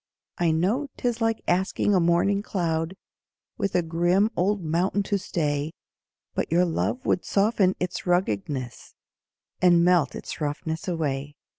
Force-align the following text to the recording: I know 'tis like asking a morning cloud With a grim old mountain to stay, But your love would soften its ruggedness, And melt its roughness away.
I 0.39 0.49
know 0.49 0.87
'tis 0.97 1.21
like 1.21 1.43
asking 1.47 1.93
a 1.93 1.99
morning 1.99 2.41
cloud 2.41 2.95
With 3.59 3.75
a 3.75 3.83
grim 3.83 4.31
old 4.35 4.63
mountain 4.63 5.03
to 5.03 5.19
stay, 5.19 5.73
But 6.33 6.51
your 6.51 6.65
love 6.65 7.05
would 7.05 7.23
soften 7.23 7.75
its 7.79 8.07
ruggedness, 8.07 8.95
And 9.61 9.83
melt 9.85 10.15
its 10.15 10.41
roughness 10.41 10.87
away. 10.87 11.35